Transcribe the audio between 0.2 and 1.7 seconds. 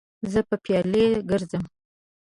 زه به پیالې ګرځوم.